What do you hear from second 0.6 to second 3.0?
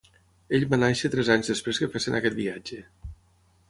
va néixer tres anys després que fessin aquest viatge.